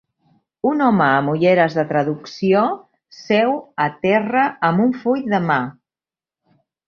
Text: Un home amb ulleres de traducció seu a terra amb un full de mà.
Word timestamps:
Un 0.67 0.79
home 0.85 1.03
amb 1.17 1.33
ulleres 1.33 1.75
de 1.79 1.83
traducció 1.91 2.63
seu 3.17 3.53
a 3.87 3.89
terra 4.07 4.47
amb 4.71 4.85
un 4.89 4.95
full 5.03 5.23
de 5.35 5.43
mà. 5.51 5.59